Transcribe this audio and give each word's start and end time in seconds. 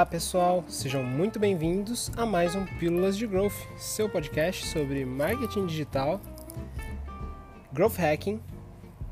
Olá 0.00 0.06
pessoal, 0.06 0.64
sejam 0.66 1.04
muito 1.04 1.38
bem-vindos 1.38 2.10
a 2.16 2.24
mais 2.24 2.54
um 2.54 2.64
Pílulas 2.64 3.18
de 3.18 3.26
Growth, 3.26 3.52
seu 3.76 4.08
podcast 4.08 4.66
sobre 4.68 5.04
marketing 5.04 5.66
digital, 5.66 6.18
growth 7.70 7.98
hacking, 7.98 8.40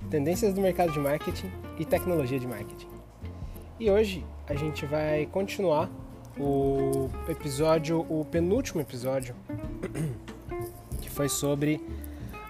tendências 0.08 0.54
do 0.54 0.62
mercado 0.62 0.90
de 0.90 0.98
marketing 0.98 1.52
e 1.78 1.84
tecnologia 1.84 2.40
de 2.40 2.46
marketing. 2.46 2.88
E 3.78 3.90
hoje 3.90 4.24
a 4.46 4.54
gente 4.54 4.86
vai 4.86 5.26
continuar 5.26 5.90
o 6.38 7.10
episódio, 7.28 8.06
o 8.08 8.24
penúltimo 8.24 8.80
episódio, 8.80 9.36
que 11.02 11.10
foi 11.10 11.28
sobre 11.28 11.86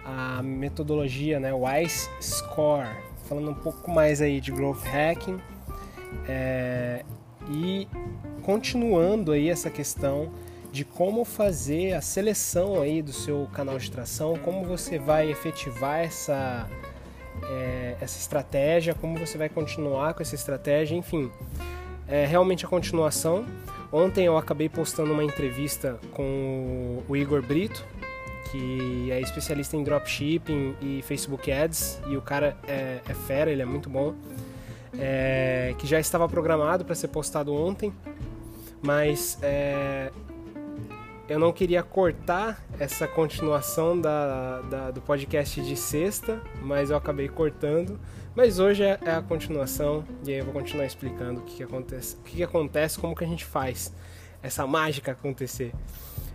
a 0.05 0.45
metodologia, 0.45 1.41
né, 1.41 1.53
o 1.53 1.69
ICE 1.69 2.09
Score, 2.21 2.87
falando 3.25 3.51
um 3.51 3.55
pouco 3.55 3.91
mais 3.91 4.23
aí 4.23 4.41
de 4.41 4.53
growth 4.53 4.85
hacking 4.85 5.41
é, 6.29 7.05
e 7.51 7.89
continuando 8.43 9.33
aí 9.33 9.49
essa 9.49 9.71
questão 9.71 10.31
de 10.71 10.85
como 10.85 11.25
fazer 11.25 11.95
a 11.95 12.01
seleção 12.01 12.81
aí 12.81 13.01
do 13.03 13.13
seu 13.13 13.49
canal 13.53 13.79
de 13.79 13.91
tração, 13.91 14.37
como 14.39 14.65
você 14.65 14.99
vai 14.99 15.31
efetivar 15.31 16.01
essa, 16.01 16.69
é, 17.43 17.97
essa 18.01 18.19
estratégia, 18.19 18.95
como 18.95 19.19
você 19.19 19.39
vai 19.39 19.49
continuar 19.49 20.15
com 20.15 20.23
essa 20.23 20.35
estratégia, 20.35 20.95
enfim, 20.95 21.31
é 22.07 22.27
realmente 22.27 22.65
a 22.65 22.69
continuação. 22.69 23.47
Ontem 23.91 24.27
eu 24.27 24.37
acabei 24.37 24.69
postando 24.69 25.13
uma 25.13 25.25
entrevista 25.25 25.99
com 26.13 27.03
o 27.09 27.17
Igor 27.17 27.43
Brito, 27.43 27.85
que 28.51 29.11
é 29.11 29.21
especialista 29.21 29.77
em 29.77 29.83
dropshipping 29.83 30.75
e 30.81 31.03
Facebook 31.03 31.51
Ads, 31.51 32.01
e 32.09 32.17
o 32.17 32.23
cara 32.23 32.57
é, 32.67 33.01
é 33.07 33.15
fera, 33.15 33.51
ele 33.51 33.63
é 33.63 33.67
muito 33.67 33.89
bom 33.89 34.15
é, 34.97 35.75
que 35.79 35.87
já 35.87 35.99
estava 35.99 36.29
programado 36.29 36.85
para 36.85 36.95
ser 36.95 37.09
postado 37.09 37.55
ontem, 37.55 37.93
mas 38.83 39.39
é, 39.43 40.11
eu 41.29 41.39
não 41.39 41.53
queria 41.53 41.83
cortar 41.83 42.65
essa 42.81 43.07
continuação 43.07 44.01
da, 44.01 44.61
da, 44.63 44.91
do 44.91 45.01
podcast 45.01 45.61
de 45.61 45.77
sexta, 45.77 46.41
mas 46.63 46.91
eu 46.91 46.97
acabei 46.97 47.29
cortando. 47.29 48.01
Mas 48.35 48.59
hoje 48.59 48.85
é, 48.85 48.99
é 49.05 49.11
a 49.15 49.21
continuação 49.21 50.05
e 50.25 50.31
aí 50.31 50.39
eu 50.39 50.45
vou 50.45 50.55
continuar 50.55 50.87
explicando 50.87 51.41
o 51.41 51.43
que, 51.43 51.57
que 51.57 51.63
acontece, 51.63 52.17
o 52.17 52.23
que, 52.23 52.37
que, 52.37 52.43
acontece, 52.43 52.99
como 52.99 53.15
que 53.15 53.25
a 53.25 53.27
gente 53.27 53.45
faz 53.45 53.93
essa 54.43 54.67
mágica 54.67 55.13
acontecer. 55.13 55.73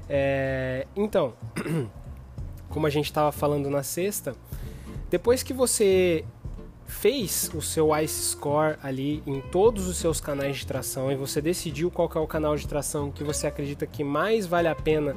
É, 0.07 0.85
então, 0.95 1.33
como 2.69 2.85
a 2.85 2.89
gente 2.89 3.05
estava 3.05 3.31
falando 3.31 3.69
na 3.69 3.83
sexta, 3.83 4.35
depois 5.09 5.41
que 5.41 5.53
você 5.53 6.25
fez 6.87 7.49
o 7.53 7.61
seu 7.61 7.95
ICE 7.97 8.31
Score 8.31 8.77
ali 8.81 9.23
em 9.25 9.41
todos 9.41 9.87
os 9.87 9.97
seus 9.97 10.19
canais 10.19 10.57
de 10.57 10.67
tração 10.67 11.11
e 11.11 11.15
você 11.15 11.41
decidiu 11.41 11.89
qual 11.89 12.09
é 12.15 12.19
o 12.19 12.27
canal 12.27 12.55
de 12.55 12.67
tração 12.67 13.11
que 13.11 13.23
você 13.23 13.47
acredita 13.47 13.85
que 13.85 14.03
mais 14.03 14.45
vale 14.45 14.67
a 14.67 14.75
pena 14.75 15.15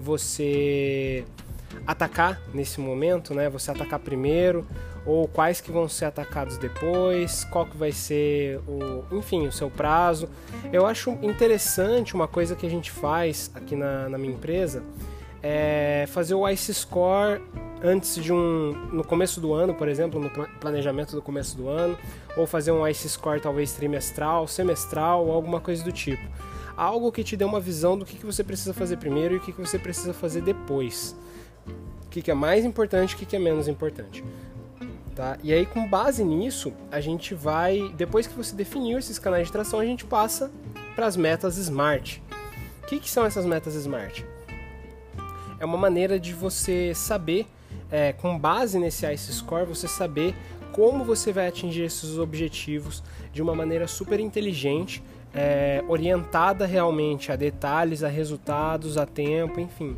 você 0.00 1.24
atacar 1.86 2.40
nesse 2.52 2.80
momento, 2.80 3.34
né? 3.34 3.48
Você 3.50 3.70
atacar 3.70 3.98
primeiro 3.98 4.66
ou 5.04 5.26
quais 5.26 5.60
que 5.60 5.70
vão 5.70 5.88
ser 5.88 6.04
atacados 6.04 6.58
depois, 6.58 7.44
qual 7.44 7.64
que 7.64 7.76
vai 7.76 7.92
ser 7.92 8.60
o, 8.68 9.04
enfim, 9.16 9.46
o 9.46 9.52
seu 9.52 9.70
prazo. 9.70 10.28
Eu 10.72 10.86
acho 10.86 11.10
interessante 11.22 12.14
uma 12.14 12.28
coisa 12.28 12.54
que 12.54 12.66
a 12.66 12.70
gente 12.70 12.90
faz 12.90 13.50
aqui 13.54 13.74
na, 13.74 14.08
na 14.08 14.18
minha 14.18 14.34
empresa 14.34 14.82
é 15.42 16.04
fazer 16.08 16.34
o 16.34 16.48
ICE 16.48 16.74
Score 16.74 17.40
antes 17.82 18.22
de 18.22 18.32
um 18.32 18.72
no 18.92 19.04
começo 19.04 19.40
do 19.40 19.52
ano, 19.52 19.74
por 19.74 19.88
exemplo, 19.88 20.20
no 20.20 20.30
planejamento 20.60 21.14
do 21.14 21.22
começo 21.22 21.56
do 21.56 21.68
ano, 21.68 21.96
ou 22.36 22.46
fazer 22.46 22.72
um 22.72 22.86
ice 22.86 23.08
score 23.08 23.40
talvez 23.40 23.72
trimestral, 23.72 24.46
semestral 24.46 25.26
ou 25.26 25.32
alguma 25.32 25.60
coisa 25.60 25.82
do 25.84 25.92
tipo. 25.92 26.22
Algo 26.76 27.10
que 27.10 27.24
te 27.24 27.36
dê 27.36 27.44
uma 27.44 27.60
visão 27.60 27.98
do 27.98 28.04
que, 28.04 28.16
que 28.16 28.26
você 28.26 28.44
precisa 28.44 28.72
fazer 28.72 28.98
primeiro 28.98 29.34
e 29.34 29.38
o 29.38 29.40
que, 29.40 29.52
que 29.52 29.60
você 29.60 29.78
precisa 29.78 30.12
fazer 30.12 30.42
depois. 30.42 31.16
O 32.04 32.08
que, 32.08 32.22
que 32.22 32.30
é 32.30 32.34
mais 32.34 32.64
importante 32.64 33.12
e 33.12 33.14
o 33.14 33.18
que, 33.18 33.26
que 33.26 33.36
é 33.36 33.38
menos 33.38 33.66
importante. 33.66 34.24
Tá? 35.14 35.36
E 35.42 35.52
aí, 35.52 35.66
com 35.66 35.88
base 35.88 36.22
nisso, 36.22 36.72
a 36.92 37.00
gente 37.00 37.34
vai. 37.34 37.92
Depois 37.96 38.28
que 38.28 38.34
você 38.34 38.54
definiu 38.54 38.98
esses 38.98 39.18
canais 39.18 39.48
de 39.48 39.52
tração, 39.52 39.80
a 39.80 39.84
gente 39.84 40.04
passa 40.04 40.50
para 40.94 41.06
as 41.06 41.16
metas 41.16 41.56
SMART. 41.56 42.18
O 42.82 42.86
que, 42.86 43.00
que 43.00 43.10
são 43.10 43.24
essas 43.24 43.44
metas 43.44 43.74
SMART? 43.74 44.22
É 45.58 45.64
uma 45.64 45.76
maneira 45.76 46.20
de 46.20 46.32
você 46.32 46.94
saber 46.94 47.48
é, 47.90 48.12
com 48.12 48.38
base 48.38 48.78
nesse 48.78 49.06
ICE 49.06 49.32
Score, 49.32 49.66
você 49.66 49.88
saber 49.88 50.34
como 50.72 51.04
você 51.04 51.32
vai 51.32 51.48
atingir 51.48 51.82
esses 51.82 52.18
objetivos 52.18 53.02
de 53.32 53.42
uma 53.42 53.54
maneira 53.54 53.86
super 53.88 54.20
inteligente, 54.20 55.02
é, 55.34 55.82
orientada 55.88 56.66
realmente 56.66 57.32
a 57.32 57.36
detalhes, 57.36 58.02
a 58.02 58.08
resultados, 58.08 58.96
a 58.96 59.06
tempo, 59.06 59.60
enfim. 59.60 59.96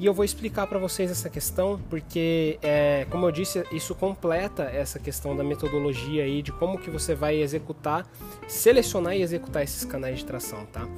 E 0.00 0.06
eu 0.06 0.14
vou 0.14 0.24
explicar 0.24 0.66
para 0.66 0.78
vocês 0.78 1.10
essa 1.10 1.28
questão 1.28 1.78
porque, 1.90 2.58
é, 2.62 3.06
como 3.10 3.26
eu 3.26 3.30
disse, 3.30 3.62
isso 3.70 3.94
completa 3.94 4.62
essa 4.62 4.98
questão 4.98 5.36
da 5.36 5.44
metodologia 5.44 6.24
aí 6.24 6.40
de 6.40 6.52
como 6.52 6.78
que 6.78 6.88
você 6.88 7.14
vai 7.14 7.36
executar, 7.36 8.06
selecionar 8.48 9.14
e 9.14 9.20
executar 9.20 9.62
esses 9.62 9.84
canais 9.84 10.20
de 10.20 10.24
tração, 10.24 10.64
tá? 10.72 10.88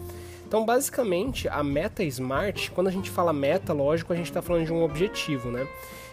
Então, 0.52 0.66
basicamente, 0.66 1.48
a 1.48 1.64
meta 1.64 2.04
Smart, 2.04 2.72
quando 2.72 2.88
a 2.88 2.90
gente 2.90 3.08
fala 3.08 3.32
meta, 3.32 3.72
lógico, 3.72 4.12
a 4.12 4.16
gente 4.16 4.26
está 4.26 4.42
falando 4.42 4.66
de 4.66 4.70
um 4.70 4.82
objetivo, 4.82 5.50
né? 5.50 5.66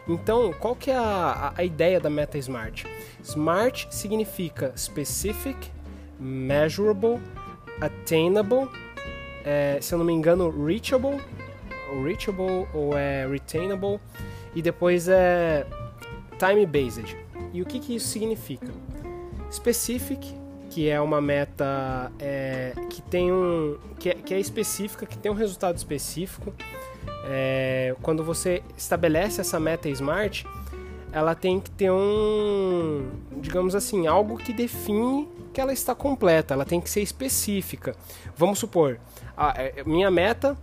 Então, 0.08 0.54
qual 0.54 0.78
que 0.78 0.90
é 0.90 0.96
a, 0.96 1.52
a, 1.58 1.62
ideia 1.66 2.00
da 2.00 2.10
meta 2.10 2.38
Smart? 2.38 2.88
Smart 3.22 3.90
significa 3.92 4.72
specific, 4.78 5.58
measurable, 6.18 7.20
attainable, 7.82 8.70
é, 9.44 9.78
se 9.82 9.94
eu 9.94 10.00
não 10.00 10.06
me 10.06 10.14
engano, 10.14 10.50
reachable, 10.66 11.20
reachable 12.02 12.66
ou 12.74 12.98
é 12.98 13.28
retainable, 13.28 14.00
e 14.56 14.62
depois 14.62 15.10
é 15.10 15.68
time-based. 16.40 17.14
E 17.52 17.62
o 17.62 17.66
que, 17.66 17.82
que 17.82 17.94
isso 17.94 18.08
significa? 18.08 18.72
Specific 19.52 20.34
que 20.70 20.90
é 20.90 21.02
uma 21.02 21.20
meta 21.20 22.12
é, 22.20 22.74
que 22.90 23.02
tem 23.02 23.32
um 23.32 23.78
que 23.98 24.10
é, 24.10 24.14
que 24.14 24.34
é, 24.34 24.40
específica, 24.40 25.06
que 25.06 25.18
tem 25.18 25.32
um 25.32 25.36
resultado 25.36 25.76
específico. 25.76 26.54
É, 27.26 27.96
quando 28.02 28.24
você 28.24 28.64
estabelece 28.78 29.42
essa 29.42 29.60
meta 29.60 29.90
smart, 29.90 30.46
ela 31.12 31.36
tem 31.36 31.60
que 31.60 31.72
ter 31.72 31.92
um, 31.92 33.10
digamos 33.38 33.76
assim, 33.76 34.08
algo 34.08 34.38
que 34.38 34.54
define 34.54 35.28
que 35.54 35.60
ela 35.60 35.74
está 35.74 35.96
completa. 35.96 36.54
Ela 36.54 36.66
tem 36.66 36.80
que 36.80 36.90
ser 36.90 37.02
específica. 37.02 37.96
Vamos 38.36 38.60
supor, 38.60 39.00
a, 39.36 39.60
a 39.60 39.64
é, 39.64 39.84
minha 39.86 40.12
meta 40.12 40.58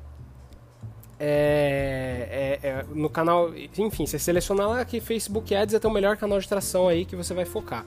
é, 1.19 2.59
é, 2.63 2.69
é, 2.69 2.85
no 2.95 3.09
canal, 3.09 3.51
enfim, 3.79 4.07
você 4.07 4.19
seleciona 4.19 4.67
lá 4.67 4.85
que 4.85 5.01
Facebook 5.01 5.55
Ads 5.55 5.75
é 5.75 5.89
o 5.89 5.91
melhor 5.91 6.17
canal 6.17 6.39
de 6.39 6.49
tração 6.49 6.89
aí 6.89 7.05
que 7.05 7.17
você 7.17 7.33
vai 7.35 7.45
focar. 7.45 7.85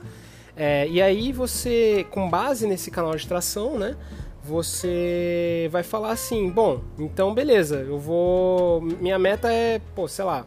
É, 0.62 0.86
e 0.86 1.00
aí 1.00 1.32
você, 1.32 2.06
com 2.10 2.28
base 2.28 2.66
nesse 2.66 2.90
canal 2.90 3.16
de 3.16 3.26
tração, 3.26 3.78
né? 3.78 3.96
Você 4.44 5.70
vai 5.72 5.82
falar 5.82 6.10
assim, 6.10 6.50
bom, 6.50 6.82
então 6.98 7.32
beleza, 7.32 7.76
eu 7.76 7.98
vou. 7.98 8.82
Minha 8.82 9.18
meta 9.18 9.50
é, 9.50 9.80
pô, 9.94 10.06
sei 10.06 10.26
lá, 10.26 10.44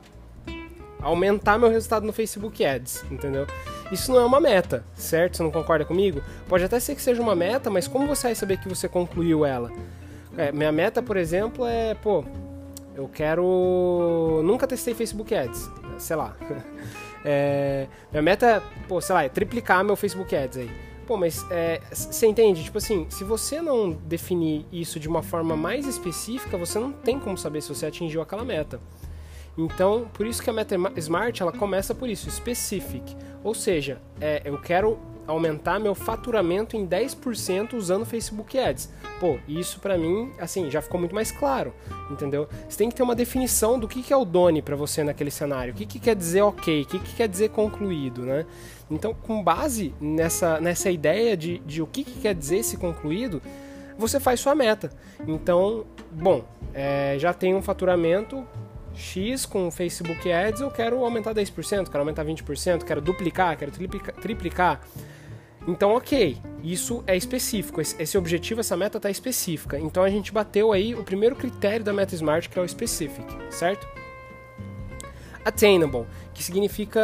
aumentar 1.02 1.58
meu 1.58 1.68
resultado 1.68 2.06
no 2.06 2.14
Facebook 2.14 2.64
Ads, 2.64 3.04
entendeu? 3.10 3.48
Isso 3.92 4.12
não 4.12 4.20
é 4.20 4.26
uma 4.26 4.40
meta, 4.40 4.86
certo? 4.94 5.38
Você 5.38 5.42
não 5.42 5.50
concorda 5.50 5.84
comigo? 5.84 6.22
Pode 6.48 6.64
até 6.64 6.80
ser 6.80 6.94
que 6.94 7.02
seja 7.02 7.20
uma 7.20 7.34
meta, 7.34 7.72
mas 7.72 7.88
como 7.88 8.06
você 8.06 8.28
vai 8.28 8.36
saber 8.36 8.58
que 8.58 8.70
você 8.70 8.88
concluiu 8.88 9.44
ela? 9.44 9.72
É, 10.38 10.52
minha 10.52 10.72
meta, 10.72 11.02
por 11.02 11.18
exemplo, 11.18 11.66
é, 11.66 11.96
pô, 11.96 12.24
eu 12.96 13.08
quero. 13.08 14.42
Nunca 14.44 14.68
testei 14.68 14.94
Facebook 14.94 15.34
Ads, 15.34 15.72
sei 15.98 16.16
lá. 16.16 16.38
É, 17.24 17.88
minha 18.12 18.22
meta, 18.22 18.62
pô, 18.88 19.00
sei 19.00 19.16
lá, 19.16 19.24
é 19.24 19.30
triplicar 19.30 19.84
meu 19.84 19.96
Facebook 19.96 20.36
Ads 20.36 20.58
aí. 20.58 20.72
Pô, 21.06 21.18
mas 21.18 21.46
é, 21.52 21.82
você 21.92 22.28
entende? 22.28 22.64
Tipo 22.64 22.78
assim, 22.78 23.06
se 23.10 23.24
você 23.24 23.62
não 23.62 23.92
definir 23.92 24.66
isso 24.72 25.00
de 25.00 25.08
uma 25.08 25.22
forma 25.22 25.56
mais 25.56 25.86
específica, 25.86 26.58
você 26.58 26.80
não 26.80 26.92
tem 26.92 27.20
como 27.20 27.38
saber 27.38 27.62
se 27.62 27.70
você 27.70 27.86
atingiu 27.86 28.22
aquela 28.22 28.46
meta. 28.46 28.80
Então, 29.58 30.08
por 30.14 30.26
isso 30.26 30.42
que 30.42 30.50
a 30.50 30.54
meta 30.54 30.76
Smart 30.98 31.42
ela 31.42 31.52
começa 31.52 31.94
por 31.94 32.10
isso, 32.10 32.32
specific. 32.32 33.16
Ou 33.44 33.54
seja, 33.54 34.02
é, 34.20 34.42
eu 34.46 34.58
quero 34.58 34.98
aumentar 35.28 35.80
meu 35.80 35.96
faturamento 35.96 36.76
em 36.76 36.86
10% 36.86 37.74
usando 37.74 38.06
Facebook 38.06 38.58
Ads. 38.58 38.90
Pô, 39.20 39.38
isso 39.48 39.80
para 39.80 39.98
mim, 39.98 40.32
assim, 40.40 40.70
já 40.70 40.82
ficou 40.82 41.00
muito 41.00 41.16
mais 41.16 41.32
claro, 41.32 41.74
entendeu? 42.12 42.48
Você 42.68 42.78
tem 42.78 42.90
que 42.90 42.96
ter 42.96 43.04
uma 43.04 43.16
definição 43.16 43.80
do 43.80 43.88
que, 43.88 44.02
que 44.02 44.12
é 44.12 44.18
o 44.18 44.26
Doni 44.26 44.62
para 44.62 44.76
você 44.76 45.04
naquele 45.04 45.32
cenário, 45.32 45.74
o 45.74 45.76
que, 45.76 45.86
que 45.86 46.00
quer 46.00 46.16
dizer 46.16 46.42
ok, 46.42 46.82
o 46.82 46.86
que, 46.86 47.00
que 47.00 47.16
quer 47.16 47.28
dizer 47.28 47.50
concluído, 47.50 48.24
né? 48.24 48.46
Então, 48.92 49.14
com 49.14 49.42
base 49.42 49.94
nessa, 50.00 50.60
nessa 50.60 50.92
ideia 50.92 51.38
de, 51.38 51.60
de 51.60 51.82
o 51.82 51.88
que, 51.88 52.04
que 52.04 52.20
quer 52.20 52.36
dizer 52.36 52.58
esse 52.58 52.78
concluído, 52.78 53.42
você 53.98 54.20
faz 54.20 54.40
sua 54.40 54.56
meta. 54.56 54.92
Então, 55.28 55.86
bom, 56.12 56.44
é, 56.74 57.16
já 57.18 57.34
tem 57.34 57.56
um 57.56 57.62
faturamento 57.62 58.46
X 58.94 59.46
com 59.46 59.70
Facebook 59.72 60.32
Ads, 60.32 60.62
eu 60.62 60.70
quero 60.70 61.04
aumentar 61.04 61.34
10%, 61.34 61.90
quero 61.90 62.00
aumentar 62.00 62.24
20%, 62.24 62.84
quero 62.84 63.02
duplicar, 63.02 63.58
quero 63.58 63.72
triplicar. 63.72 64.82
Então, 65.68 65.96
ok, 65.96 66.38
isso 66.62 67.04
é 67.08 67.16
específico, 67.16 67.80
esse 67.80 68.18
objetivo, 68.18 68.60
essa 68.60 68.76
meta 68.76 68.98
está 68.98 69.10
específica. 69.10 69.80
Então 69.80 70.04
a 70.04 70.10
gente 70.10 70.32
bateu 70.32 70.74
aí 70.74 70.94
o 70.94 71.04
primeiro 71.04 71.36
critério 71.36 71.86
da 71.86 71.94
meta 71.94 72.14
SMART, 72.16 72.50
que 72.50 72.60
é 72.60 72.62
o 72.62 72.68
specific, 72.68 73.26
certo? 73.50 73.88
Attainable, 75.46 76.06
que 76.34 76.44
significa 76.44 77.02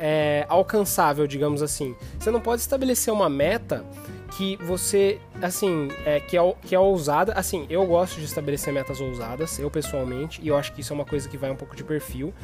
é, 0.00 0.46
alcançável, 0.48 1.26
digamos 1.26 1.62
assim. 1.62 1.94
Você 2.18 2.30
não 2.30 2.40
pode 2.40 2.60
estabelecer 2.60 3.12
uma 3.12 3.28
meta 3.28 3.84
que 4.36 4.56
você, 4.56 5.20
assim, 5.40 5.88
é, 6.04 6.18
que, 6.18 6.36
é, 6.36 6.54
que 6.62 6.74
é 6.74 6.78
ousada. 6.78 7.32
Assim, 7.34 7.66
eu 7.70 7.86
gosto 7.86 8.18
de 8.18 8.24
estabelecer 8.24 8.72
metas 8.72 9.00
ousadas, 9.00 9.58
eu 9.58 9.70
pessoalmente, 9.70 10.40
e 10.42 10.48
eu 10.48 10.56
acho 10.56 10.72
que 10.72 10.80
isso 10.80 10.92
é 10.92 10.96
uma 10.96 11.04
coisa 11.04 11.28
que 11.28 11.36
vai 11.36 11.50
um 11.50 11.56
pouco 11.56 11.76
de 11.76 11.84
perfil. 11.84 12.34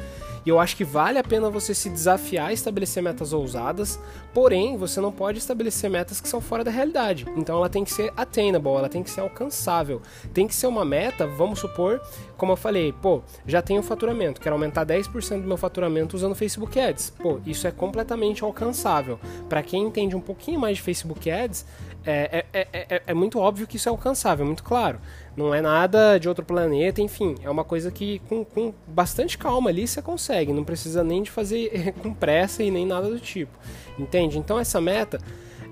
E 0.45 0.49
eu 0.49 0.59
acho 0.59 0.75
que 0.75 0.83
vale 0.83 1.19
a 1.19 1.23
pena 1.23 1.49
você 1.49 1.73
se 1.73 1.89
desafiar 1.89 2.47
a 2.47 2.53
estabelecer 2.53 3.03
metas 3.03 3.33
ousadas, 3.33 3.99
porém, 4.33 4.77
você 4.77 5.01
não 5.01 5.11
pode 5.11 5.37
estabelecer 5.37 5.89
metas 5.89 6.21
que 6.21 6.29
são 6.29 6.39
fora 6.39 6.63
da 6.63 6.71
realidade. 6.71 7.25
Então 7.35 7.57
ela 7.57 7.69
tem 7.69 7.83
que 7.83 7.91
ser 7.91 8.13
attainable, 8.15 8.71
ela 8.71 8.89
tem 8.89 9.03
que 9.03 9.09
ser 9.09 9.21
alcançável. 9.21 10.01
Tem 10.33 10.47
que 10.47 10.55
ser 10.55 10.67
uma 10.67 10.85
meta, 10.85 11.27
vamos 11.27 11.59
supor, 11.59 12.01
como 12.37 12.53
eu 12.53 12.57
falei, 12.57 12.91
pô, 12.91 13.21
já 13.45 13.61
tenho 13.61 13.83
faturamento, 13.83 14.41
quero 14.41 14.55
aumentar 14.55 14.85
10% 14.85 15.41
do 15.41 15.47
meu 15.47 15.57
faturamento 15.57 16.15
usando 16.15 16.33
Facebook 16.35 16.79
Ads. 16.79 17.11
Pô, 17.21 17.39
isso 17.45 17.67
é 17.67 17.71
completamente 17.71 18.43
alcançável. 18.43 19.19
Para 19.47 19.61
quem 19.61 19.83
entende 19.83 20.15
um 20.15 20.21
pouquinho 20.21 20.59
mais 20.59 20.77
de 20.77 20.83
Facebook 20.83 21.29
Ads, 21.29 21.65
é, 22.03 22.45
é, 22.51 22.67
é, 22.73 23.01
é, 23.07 23.13
muito 23.13 23.39
óbvio 23.39 23.67
que 23.67 23.77
isso 23.77 23.87
é 23.87 23.91
alcançável, 23.91 24.43
é 24.43 24.47
muito 24.47 24.63
claro. 24.63 24.99
Não 25.35 25.53
é 25.53 25.61
nada 25.61 26.17
de 26.17 26.27
outro 26.27 26.43
planeta, 26.43 27.01
enfim, 27.01 27.35
é 27.43 27.49
uma 27.49 27.63
coisa 27.63 27.91
que 27.91 28.19
com, 28.27 28.43
com 28.43 28.73
bastante 28.87 29.37
calma 29.37 29.69
ali 29.69 29.87
você 29.87 30.01
consegue, 30.01 30.51
não 30.51 30.63
precisa 30.63 31.03
nem 31.03 31.21
de 31.21 31.29
fazer 31.29 31.93
com 32.01 32.13
pressa 32.13 32.63
e 32.63 32.71
nem 32.71 32.85
nada 32.85 33.07
do 33.07 33.19
tipo. 33.19 33.57
Entende? 33.99 34.37
Então 34.37 34.59
essa 34.59 34.81
meta, 34.81 35.19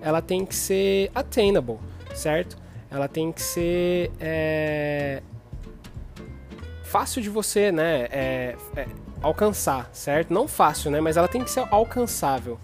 ela 0.02 0.22
tem 0.22 0.46
que 0.46 0.56
ser 0.56 1.10
attainable, 1.16 1.78
certo? 2.14 2.58
Ela 2.92 3.08
tem 3.08 3.32
que 3.32 3.42
ser 3.42 4.12
é, 4.20 5.22
fácil 6.84 7.22
de 7.22 7.30
você, 7.30 7.72
né, 7.72 8.08
é, 8.12 8.56
é, 8.76 8.88
alcançar, 9.22 9.90
certo? 9.94 10.34
Não 10.34 10.48
fácil, 10.48 10.90
né, 10.90 11.02
mas 11.02 11.18
ela 11.18 11.28
tem 11.28 11.44
que 11.44 11.52
ser 11.52 11.66
alcançável. 11.72 12.60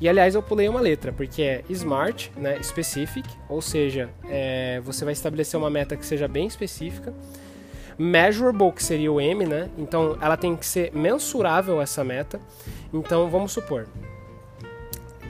E 0.00 0.08
aliás, 0.08 0.34
eu 0.34 0.42
pulei 0.42 0.68
uma 0.68 0.80
letra, 0.80 1.12
porque 1.12 1.42
é 1.42 1.64
smart, 1.68 2.32
né, 2.36 2.62
specific, 2.62 3.28
ou 3.48 3.60
seja, 3.60 4.08
é, 4.28 4.80
você 4.82 5.04
vai 5.04 5.12
estabelecer 5.12 5.60
uma 5.60 5.68
meta 5.68 5.94
que 5.94 6.06
seja 6.06 6.26
bem 6.26 6.46
específica. 6.46 7.12
Measurable, 7.98 8.72
que 8.72 8.82
seria 8.82 9.12
o 9.12 9.20
M, 9.20 9.44
né? 9.44 9.68
Então 9.76 10.16
ela 10.22 10.38
tem 10.38 10.56
que 10.56 10.64
ser 10.64 10.90
mensurável 10.94 11.82
essa 11.82 12.02
meta. 12.02 12.40
Então 12.94 13.28
vamos 13.28 13.52
supor, 13.52 13.86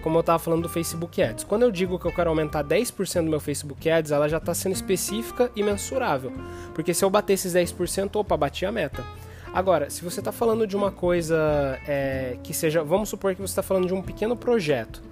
como 0.05 0.17
eu 0.17 0.21
estava 0.21 0.39
falando 0.39 0.63
do 0.63 0.69
Facebook 0.69 1.21
Ads. 1.21 1.43
Quando 1.43 1.63
eu 1.63 1.73
digo 1.73 1.99
que 1.99 2.07
eu 2.07 2.13
quero 2.13 2.31
aumentar 2.31 2.63
10% 2.63 3.25
do 3.25 3.31
meu 3.31 3.41
Facebook 3.41 3.91
Ads, 3.91 4.13
ela 4.13 4.29
já 4.29 4.37
está 4.37 4.55
sendo 4.55 4.73
específica 4.73 5.51
e 5.57 5.65
mensurável. 5.65 6.33
Porque 6.73 6.95
se 6.95 7.05
eu 7.05 7.11
bater 7.11 7.33
esses 7.33 7.55
10%, 7.55 8.15
opa, 8.15 8.37
bati 8.37 8.65
a 8.65 8.71
meta. 8.71 9.05
Agora, 9.53 9.91
se 9.91 10.05
você 10.05 10.21
está 10.21 10.31
falando 10.31 10.67
de 10.67 10.77
uma 10.77 10.93
coisa 10.93 11.79
é, 11.87 12.37
que 12.43 12.55
seja, 12.55 12.85
vamos 12.85 13.09
supor 13.09 13.35
que 13.35 13.41
você 13.41 13.53
está 13.53 13.63
falando 13.63 13.87
de 13.87 13.95
um 13.95 14.01
pequeno 14.01 14.37
projeto. 14.37 15.03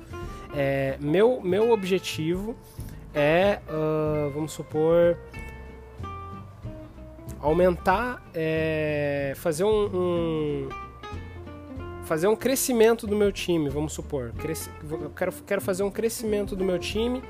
É, 0.54 0.96
meu, 1.00 1.40
meu 1.40 1.72
objetivo 1.72 2.56
é, 3.14 3.58
uh, 3.68 4.30
vamos 4.30 4.52
supor, 4.52 5.18
aumentar, 7.40 8.22
é, 8.32 9.32
fazer 9.36 9.64
um, 9.64 9.86
um, 9.92 10.68
fazer 12.04 12.28
um 12.28 12.36
crescimento 12.36 13.06
do 13.06 13.16
meu 13.16 13.32
time, 13.32 13.68
vamos 13.68 13.92
supor. 13.92 14.32
Cresci, 14.38 14.70
eu 14.88 15.10
quero, 15.10 15.32
quero 15.46 15.60
fazer 15.60 15.82
um 15.82 15.90
crescimento 15.90 16.54
do 16.54 16.64
meu 16.64 16.78
time 16.78 17.22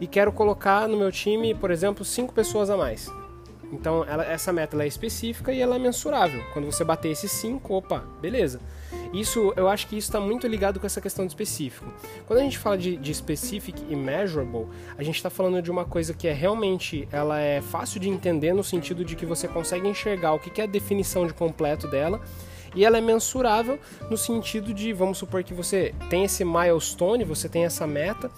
e 0.00 0.06
quero 0.06 0.30
colocar 0.30 0.86
no 0.86 0.96
meu 0.96 1.10
time, 1.10 1.54
por 1.54 1.72
exemplo, 1.72 2.04
cinco 2.04 2.32
pessoas 2.32 2.70
a 2.70 2.76
mais. 2.76 3.10
Então, 3.72 4.04
ela, 4.04 4.24
essa 4.24 4.52
meta 4.52 4.80
é 4.82 4.86
específica 4.86 5.52
e 5.52 5.60
ela 5.60 5.76
é 5.76 5.78
mensurável. 5.78 6.42
Quando 6.52 6.66
você 6.66 6.84
bater 6.84 7.10
esses 7.10 7.30
5, 7.32 7.74
opa, 7.74 8.04
beleza. 8.20 8.60
Isso, 9.12 9.52
eu 9.56 9.68
acho 9.68 9.86
que 9.86 9.96
isso 9.96 10.08
está 10.08 10.20
muito 10.20 10.46
ligado 10.46 10.78
com 10.78 10.86
essa 10.86 11.00
questão 11.00 11.24
de 11.24 11.32
específico. 11.32 11.86
Quando 12.26 12.40
a 12.40 12.42
gente 12.42 12.58
fala 12.58 12.76
de, 12.76 12.96
de 12.96 13.14
specific 13.14 13.80
e 13.88 13.96
measurable, 13.96 14.66
a 14.96 15.02
gente 15.02 15.16
está 15.16 15.30
falando 15.30 15.60
de 15.62 15.70
uma 15.70 15.84
coisa 15.84 16.14
que 16.14 16.28
é 16.28 16.32
realmente, 16.32 17.08
ela 17.10 17.40
é 17.40 17.60
fácil 17.60 18.00
de 18.00 18.08
entender 18.08 18.52
no 18.52 18.62
sentido 18.62 19.04
de 19.04 19.16
que 19.16 19.26
você 19.26 19.48
consegue 19.48 19.88
enxergar 19.88 20.32
o 20.34 20.38
que, 20.38 20.50
que 20.50 20.60
é 20.60 20.64
a 20.64 20.66
definição 20.66 21.26
de 21.26 21.34
completo 21.34 21.88
dela 21.88 22.20
e 22.74 22.84
ela 22.84 22.98
é 22.98 23.00
mensurável 23.00 23.78
no 24.10 24.18
sentido 24.18 24.74
de, 24.74 24.92
vamos 24.92 25.18
supor 25.18 25.42
que 25.42 25.54
você 25.54 25.94
tem 26.10 26.24
esse 26.24 26.44
milestone, 26.44 27.24
você 27.24 27.48
tem 27.48 27.64
essa 27.64 27.86
meta 27.86 28.30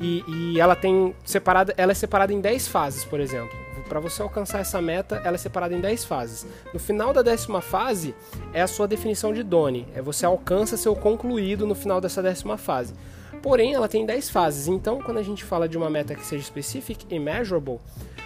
e, 0.00 0.24
e 0.26 0.60
ela 0.60 0.74
tem 0.74 1.14
separada, 1.24 1.72
ela 1.76 1.92
é 1.92 1.94
separada 1.94 2.32
em 2.32 2.40
10 2.40 2.66
fases, 2.66 3.04
por 3.04 3.20
exemplo 3.20 3.61
para 3.92 4.00
você 4.00 4.22
alcançar 4.22 4.60
essa 4.60 4.80
meta, 4.80 5.20
ela 5.22 5.34
é 5.34 5.38
separada 5.38 5.74
em 5.74 5.80
10 5.80 6.06
fases. 6.06 6.46
No 6.72 6.80
final 6.80 7.12
da 7.12 7.20
décima 7.20 7.60
fase 7.60 8.14
é 8.54 8.62
a 8.62 8.66
sua 8.66 8.88
definição 8.88 9.34
de 9.34 9.42
Doni, 9.42 9.86
é 9.94 10.00
você 10.00 10.24
alcança 10.24 10.78
seu 10.78 10.96
concluído 10.96 11.66
no 11.66 11.74
final 11.74 12.00
dessa 12.00 12.22
décima 12.22 12.56
fase. 12.56 12.94
Porém, 13.42 13.74
ela 13.74 13.88
tem 13.88 14.06
10 14.06 14.30
fases, 14.30 14.66
então 14.66 15.02
quando 15.02 15.18
a 15.18 15.22
gente 15.22 15.44
fala 15.44 15.68
de 15.68 15.76
uma 15.76 15.90
meta 15.90 16.14
que 16.14 16.24
seja 16.24 16.42
specific 16.42 17.04
e 17.10 17.18
measurable, 17.18 17.80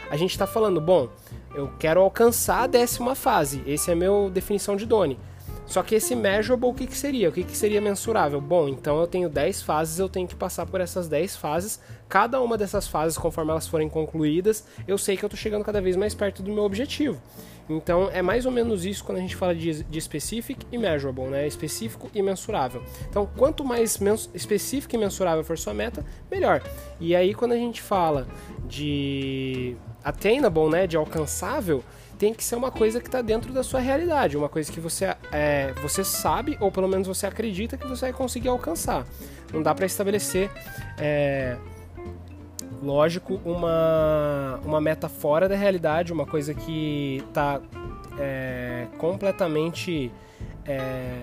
a 0.09 0.17
gente 0.17 0.31
está 0.31 0.47
falando, 0.47 0.81
bom, 0.81 1.09
eu 1.53 1.69
quero 1.81 2.01
alcançar 2.01 2.63
a 2.63 2.67
décima 2.69 3.17
fase, 3.17 3.61
esse 3.67 3.91
é 3.91 3.95
a 3.95 3.97
minha 3.97 4.31
definição 4.31 4.77
de 4.77 4.87
Doni. 4.87 5.19
Só 5.67 5.83
que 5.83 5.95
esse 5.95 6.15
measurable, 6.15 6.69
o 6.69 6.75
que, 6.75 6.87
que 6.87 6.97
seria? 6.97 7.29
O 7.29 7.33
que, 7.33 7.43
que 7.43 7.57
seria 7.57 7.81
mensurável? 7.81 8.41
Bom, 8.41 8.69
então 8.69 9.01
eu 9.01 9.07
tenho 9.07 9.29
10 9.29 9.63
fases, 9.63 9.99
eu 9.99 10.09
tenho 10.09 10.29
que 10.29 10.35
passar 10.35 10.65
por 10.67 10.81
essas 10.81 11.09
10 11.09 11.37
fases. 11.37 11.81
Cada 12.09 12.41
uma 12.41 12.57
dessas 12.57 12.87
fases, 12.87 13.19
conforme 13.19 13.51
elas 13.51 13.67
forem 13.67 13.89
concluídas, 13.89 14.65
eu 14.87 14.97
sei 14.97 15.17
que 15.17 15.25
eu 15.25 15.27
estou 15.27 15.39
chegando 15.39 15.65
cada 15.65 15.81
vez 15.81 15.97
mais 15.97 16.15
perto 16.15 16.43
do 16.43 16.53
meu 16.53 16.63
objetivo. 16.63 17.21
Então 17.69 18.09
é 18.13 18.23
mais 18.23 18.47
ou 18.47 18.53
menos 18.53 18.85
isso 18.85 19.03
quando 19.05 19.19
a 19.19 19.21
gente 19.21 19.35
fala 19.35 19.55
de, 19.55 19.83
de 19.83 20.01
specific 20.01 20.65
e 20.71 20.79
measurable, 20.79 21.25
né? 21.25 21.47
Específico 21.47 22.09
e 22.15 22.23
mensurável. 22.23 22.83
Então, 23.11 23.29
quanto 23.37 23.65
mais 23.65 23.99
específico 24.33 24.95
e 24.95 24.99
mensurável 24.99 25.43
for 25.43 25.59
sua 25.59 25.75
meta, 25.75 26.05
melhor. 26.31 26.63
E 27.01 27.15
aí, 27.17 27.35
quando 27.35 27.53
a 27.53 27.57
gente 27.57 27.83
fala 27.83 28.27
de 28.69 29.77
attainable, 30.05 30.71
né? 30.71 30.87
De 30.87 30.97
alcançável, 30.97 31.83
tem 32.19 32.33
que 32.33 32.43
ser 32.43 32.57
uma 32.57 32.71
coisa 32.71 33.01
que 33.01 33.09
está 33.09 33.21
dentro 33.21 33.53
da 33.53 33.63
sua 33.63 33.81
realidade, 33.81 34.37
uma 34.37 34.49
coisa 34.49 34.73
que 34.73 34.81
você, 34.81 35.15
é, 35.31 35.73
você 35.83 36.03
sabe, 36.03 36.57
ou 36.61 36.71
pelo 36.71 36.89
menos 36.89 37.07
você 37.07 37.27
acredita 37.27 37.77
que 37.77 37.87
você 37.87 38.07
vai 38.07 38.13
conseguir 38.13 38.49
alcançar. 38.49 39.07
Não 39.53 39.63
dá 39.63 39.75
para 39.75 39.87
estabelecer, 39.87 40.51
é, 40.99 41.57
lógico, 42.83 43.41
uma, 43.45 44.61
uma 44.65 44.81
meta 44.81 45.09
fora 45.09 45.49
da 45.49 45.57
realidade, 45.57 46.13
uma 46.13 46.27
coisa 46.27 46.55
que 46.55 47.23
está 47.29 47.61
é, 48.19 48.87
completamente. 48.99 50.11
É, 50.65 51.23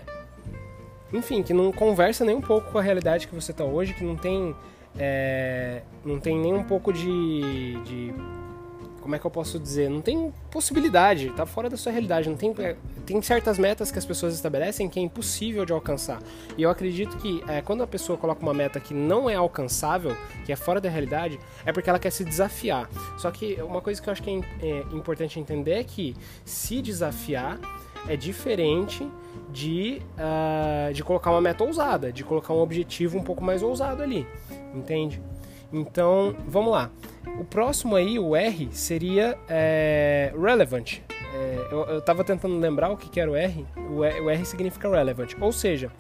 enfim, 1.12 1.44
que 1.44 1.54
não 1.54 1.72
conversa 1.72 2.26
nem 2.26 2.36
um 2.36 2.42
pouco 2.42 2.72
com 2.72 2.78
a 2.78 2.82
realidade 2.82 3.28
que 3.28 3.36
você 3.36 3.52
está 3.52 3.64
hoje, 3.64 3.94
que 3.94 4.04
não 4.04 4.16
tem, 4.16 4.56
é, 4.98 5.82
não 6.04 6.20
tem 6.20 6.40
nem 6.40 6.54
um 6.54 6.64
pouco 6.64 6.92
de, 6.92 7.80
de 7.84 8.14
como 9.04 9.16
é 9.16 9.20
que 9.20 9.26
eu 9.26 9.32
posso 9.32 9.60
dizer? 9.60 9.90
Não 9.90 10.02
tem 10.02 10.34
possibilidade, 10.50 11.30
tá 11.32 11.46
fora 11.46 11.70
da 11.70 11.76
sua 11.76 11.92
realidade. 11.92 12.30
Não 12.30 12.38
tem, 12.38 12.56
é, 12.60 12.78
tem 13.06 13.22
certas 13.22 13.60
metas 13.60 13.92
que 13.92 14.00
as 14.00 14.06
pessoas 14.06 14.34
estabelecem 14.34 14.88
que 14.88 14.98
é 14.98 15.04
impossível 15.04 15.66
de 15.66 15.74
alcançar. 15.74 16.22
E 16.58 16.64
eu 16.64 16.70
acredito 16.70 17.18
que 17.18 17.44
é, 17.46 17.62
quando 17.62 17.84
a 17.84 17.88
pessoa 17.88 18.18
coloca 18.18 18.42
uma 18.42 18.54
meta 18.54 18.80
que 18.80 18.94
não 18.94 19.30
é 19.30 19.36
alcançável, 19.36 20.16
que 20.46 20.54
é 20.54 20.56
fora 20.56 20.80
da 20.80 20.90
realidade, 20.90 21.38
é 21.66 21.74
porque 21.74 21.90
ela 21.90 22.00
quer 22.00 22.12
se 22.12 22.24
desafiar. 22.24 22.90
Só 23.18 23.30
que 23.30 23.62
uma 23.62 23.82
coisa 23.82 24.02
que 24.02 24.08
eu 24.08 24.14
acho 24.14 24.24
que 24.24 24.30
é, 24.30 24.66
é 24.66 24.80
importante 24.94 25.38
entender 25.38 25.74
é 25.74 25.84
que 25.84 26.16
se 26.46 26.82
desafiar 26.82 27.60
é 28.08 28.16
diferente 28.16 29.06
de, 29.52 30.02
uh, 30.18 30.94
de 30.94 31.04
colocar 31.04 31.30
uma 31.32 31.42
meta 31.42 31.62
ousada, 31.64 32.10
de 32.12 32.24
colocar 32.24 32.54
um 32.54 32.60
objetivo 32.60 33.18
um 33.18 33.24
pouco 33.24 33.44
mais 33.44 33.62
ousado 33.62 34.02
ali, 34.02 34.26
entende? 34.74 35.22
Então, 35.74 36.36
vamos 36.48 36.72
lá. 36.72 36.92
O 37.40 37.44
próximo 37.44 37.96
aí, 37.96 38.20
o 38.20 38.36
R, 38.36 38.70
seria 38.72 39.38
é, 39.50 40.32
relevant. 40.40 41.00
É, 41.34 41.68
eu, 41.72 41.98
estava 41.98 42.24
tentando 42.24 42.60
lembrar 42.60 42.92
o 42.92 42.98
que, 42.98 43.10
que 43.10 43.20
era 43.20 43.32
o 43.32 43.36
R. 43.36 43.66
o 43.90 44.04
R. 44.04 44.22
O 44.22 44.30
R 44.30 44.46
significa 44.46 44.88
relevant. 44.88 45.34
Ou 45.42 45.52
seja, 45.52 45.92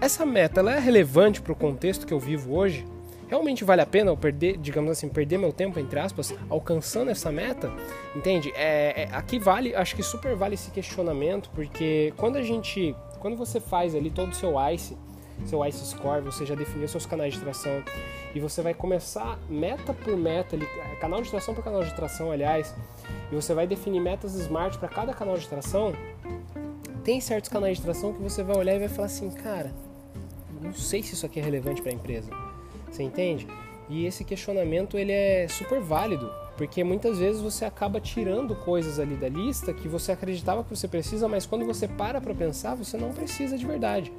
essa 0.00 0.26
meta 0.26 0.60
ela 0.60 0.74
é 0.74 0.78
relevante 0.80 1.40
para 1.40 1.52
o 1.52 1.56
contexto 1.56 2.04
que 2.04 2.12
eu 2.12 2.18
vivo 2.18 2.54
hoje? 2.54 2.84
Realmente 3.28 3.64
vale 3.64 3.80
a 3.80 3.86
pena 3.86 4.10
eu 4.10 4.16
perder, 4.16 4.56
digamos 4.56 4.90
assim, 4.90 5.08
perder 5.08 5.38
meu 5.38 5.52
tempo, 5.52 5.80
entre 5.80 5.98
aspas, 5.98 6.34
alcançando 6.48 7.10
essa 7.10 7.30
meta? 7.30 7.72
Entende? 8.14 8.52
É, 8.54 9.02
é, 9.02 9.08
aqui 9.12 9.38
vale, 9.38 9.74
acho 9.74 9.96
que 9.96 10.02
super 10.02 10.36
vale 10.36 10.54
esse 10.54 10.70
questionamento, 10.70 11.50
porque 11.52 12.12
quando 12.16 12.36
a 12.36 12.42
gente, 12.42 12.94
quando 13.18 13.36
você 13.36 13.58
faz 13.58 13.96
ali 13.96 14.10
todo 14.10 14.30
o 14.30 14.34
seu 14.34 14.54
ICE, 14.70 14.96
seu 15.44 15.64
ICE 15.64 15.86
Score, 15.86 16.22
você 16.22 16.46
já 16.46 16.54
definiu 16.54 16.88
seus 16.88 17.06
canais 17.06 17.34
de 17.34 17.40
tração 17.40 17.82
e 18.34 18.40
você 18.40 18.62
vai 18.62 18.74
começar 18.74 19.38
meta 19.48 19.92
por 19.92 20.16
meta, 20.16 20.56
é, 20.56 20.96
canal 20.96 21.22
de 21.22 21.30
tração 21.30 21.54
por 21.54 21.62
canal 21.62 21.82
de 21.82 21.94
tração, 21.94 22.30
aliás, 22.30 22.74
e 23.30 23.34
você 23.34 23.54
vai 23.54 23.66
definir 23.66 24.00
metas 24.00 24.34
smart 24.34 24.78
para 24.78 24.88
cada 24.88 25.12
canal 25.14 25.36
de 25.36 25.48
tração. 25.48 25.94
Tem 27.04 27.20
certos 27.20 27.50
canais 27.50 27.76
de 27.76 27.82
tração 27.82 28.12
que 28.12 28.22
você 28.22 28.42
vai 28.42 28.56
olhar 28.56 28.74
e 28.74 28.78
vai 28.80 28.88
falar 28.88 29.06
assim, 29.06 29.30
cara, 29.30 29.72
não 30.60 30.74
sei 30.74 31.02
se 31.02 31.14
isso 31.14 31.24
aqui 31.24 31.38
é 31.38 31.42
relevante 31.42 31.80
para 31.80 31.92
a 31.92 31.94
empresa. 31.94 32.30
Você 32.90 33.02
entende? 33.02 33.46
E 33.88 34.04
esse 34.04 34.24
questionamento 34.24 34.98
ele 34.98 35.12
é 35.12 35.46
super 35.48 35.80
válido, 35.80 36.28
porque 36.56 36.82
muitas 36.82 37.18
vezes 37.18 37.40
você 37.40 37.64
acaba 37.64 38.00
tirando 38.00 38.56
coisas 38.56 38.98
ali 38.98 39.14
da 39.14 39.28
lista 39.28 39.72
que 39.72 39.86
você 39.86 40.12
acreditava 40.12 40.64
que 40.64 40.70
você 40.70 40.88
precisa, 40.88 41.28
mas 41.28 41.46
quando 41.46 41.64
você 41.64 41.86
para 41.86 42.20
para 42.20 42.34
pensar, 42.34 42.74
você 42.74 42.96
não 42.96 43.12
precisa 43.12 43.56
de 43.56 43.64
verdade. 43.64 44.12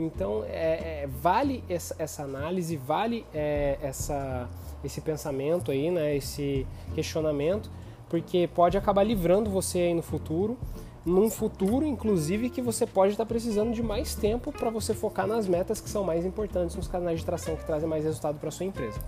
Então, 0.00 0.44
é, 0.48 1.02
é, 1.02 1.08
vale 1.20 1.62
essa, 1.68 1.94
essa, 1.98 2.22
análise, 2.22 2.76
vale 2.76 3.26
é, 3.34 3.78
essa, 3.82 4.48
esse 4.82 5.00
pensamento 5.02 5.70
aí, 5.70 5.90
né, 5.90 6.16
esse 6.16 6.66
questionamento, 6.94 7.70
porque 8.08 8.48
pode 8.54 8.78
acabar 8.78 9.02
livrando 9.02 9.50
você 9.50 9.78
aí 9.78 9.94
no 9.94 10.02
futuro, 10.02 10.56
num 11.04 11.30
futuro, 11.30 11.84
inclusive, 11.86 12.48
que 12.48 12.62
você 12.62 12.86
pode 12.86 13.12
estar 13.12 13.26
precisando 13.26 13.72
de 13.72 13.82
mais 13.82 14.14
tempo 14.14 14.50
para 14.50 14.70
você 14.70 14.94
focar 14.94 15.26
nas 15.26 15.46
metas 15.46 15.80
que 15.80 15.88
são 15.88 16.02
mais 16.02 16.24
importantes, 16.24 16.76
nos 16.76 16.88
canais 16.88 17.20
de 17.20 17.26
tração 17.26 17.56
que 17.56 17.64
trazem 17.64 17.88
mais 17.88 18.04
resultado 18.04 18.38
para 18.38 18.50
sua 18.50 18.66
empresa, 18.66 18.98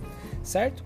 certo? 0.43 0.83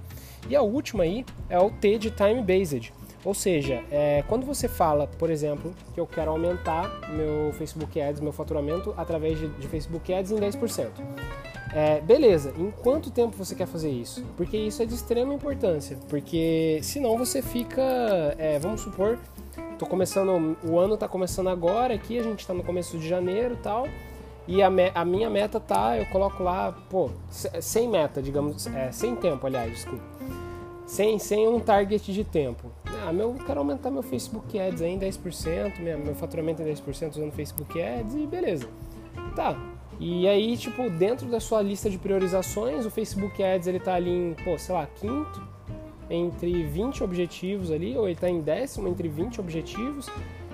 E 0.49 0.55
a 0.55 0.61
última 0.61 1.03
aí 1.03 1.25
é 1.49 1.59
o 1.59 1.69
T 1.69 1.97
de 1.97 2.11
Time 2.11 2.41
Based. 2.41 2.93
Ou 3.27 3.33
seja, 3.33 3.83
é, 3.91 4.23
quando 4.29 4.45
você 4.45 4.69
fala, 4.69 5.05
por 5.05 5.29
exemplo, 5.29 5.75
que 5.93 5.99
eu 5.99 6.07
quero 6.07 6.31
aumentar 6.31 6.89
meu 7.09 7.51
Facebook 7.57 7.99
Ads, 7.99 8.21
meu 8.21 8.31
faturamento 8.31 8.93
através 8.95 9.37
de, 9.37 9.49
de 9.49 9.67
Facebook 9.67 10.13
Ads 10.13 10.31
em 10.31 10.37
10%. 10.37 10.87
É, 11.73 11.99
beleza, 11.99 12.53
em 12.57 12.71
quanto 12.71 13.11
tempo 13.11 13.35
você 13.35 13.53
quer 13.53 13.67
fazer 13.67 13.89
isso? 13.89 14.23
Porque 14.37 14.55
isso 14.55 14.81
é 14.81 14.85
de 14.85 14.93
extrema 14.93 15.33
importância, 15.33 15.97
porque 16.07 16.79
senão 16.81 17.17
você 17.17 17.41
fica, 17.41 17.83
é, 18.37 18.57
vamos 18.59 18.79
supor, 18.79 19.19
tô 19.77 19.85
começando, 19.85 20.55
o 20.63 20.79
ano 20.79 20.93
está 20.93 21.09
começando 21.09 21.49
agora 21.49 21.95
aqui, 21.95 22.17
a 22.17 22.23
gente 22.23 22.39
está 22.39 22.53
no 22.53 22.63
começo 22.63 22.97
de 22.97 23.09
janeiro 23.09 23.57
tal, 23.61 23.89
e 24.47 24.63
a, 24.63 24.69
me, 24.69 24.89
a, 24.95 25.03
minha 25.03 25.29
meta 25.29 25.59
tá, 25.59 25.97
eu 25.97 26.05
coloco 26.05 26.41
lá, 26.43 26.71
pô, 26.89 27.09
sem 27.29 27.89
meta, 27.89 28.21
digamos, 28.21 28.67
é, 28.67 28.89
sem 28.93 29.17
tempo, 29.17 29.45
aliás, 29.45 29.69
desculpa, 29.69 30.05
sem, 30.87 31.19
sem 31.19 31.47
um 31.47 31.59
target 31.59 32.11
de 32.11 32.23
tempo. 32.23 32.71
Ah, 33.05 33.13
meu, 33.13 33.35
quero 33.45 33.59
aumentar 33.59 33.91
meu 33.91 34.01
Facebook 34.01 34.59
Ads 34.59 34.81
em 34.81 34.97
10%, 34.97 35.79
minha, 35.79 35.97
meu 35.97 36.15
faturamento 36.15 36.63
em 36.63 36.65
10% 36.65 37.11
usando 37.11 37.31
Facebook 37.33 37.79
Ads 37.79 38.15
e 38.15 38.25
beleza. 38.25 38.67
Tá, 39.35 39.55
e 39.99 40.27
aí, 40.27 40.55
tipo, 40.55 40.89
dentro 40.89 41.27
da 41.27 41.39
sua 41.39 41.61
lista 41.61 41.89
de 41.89 41.97
priorizações, 41.97 42.85
o 42.85 42.91
Facebook 42.91 43.43
Ads 43.43 43.67
ele 43.67 43.79
tá 43.79 43.95
ali 43.95 44.11
em, 44.11 44.35
pô, 44.43 44.57
sei 44.57 44.75
lá, 44.75 44.85
quinto, 44.85 45.41
entre 46.09 46.63
20 46.63 47.03
objetivos 47.03 47.71
ali, 47.71 47.97
ou 47.97 48.07
ele 48.07 48.17
tá 48.17 48.29
em 48.29 48.39
décimo 48.39 48.87
entre 48.87 49.07
20 49.07 49.41
objetivos, 49.41 50.07